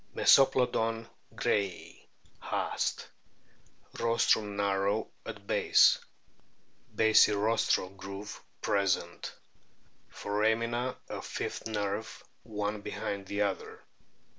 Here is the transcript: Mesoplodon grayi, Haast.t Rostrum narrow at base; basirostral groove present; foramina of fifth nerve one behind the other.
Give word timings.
Mesoplodon 0.15 1.07
grayi, 1.35 2.07
Haast.t 2.41 3.03
Rostrum 4.03 4.55
narrow 4.55 5.11
at 5.27 5.45
base; 5.45 5.99
basirostral 6.95 7.95
groove 7.95 8.41
present; 8.63 9.31
foramina 10.11 10.95
of 11.07 11.23
fifth 11.23 11.67
nerve 11.67 12.23
one 12.41 12.81
behind 12.81 13.27
the 13.27 13.43
other. 13.43 13.83